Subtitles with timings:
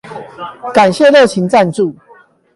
[0.73, 1.95] 感謝熱情贊助